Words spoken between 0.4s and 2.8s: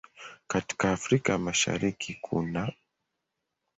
Katika Afrika ya Mashariki kunaː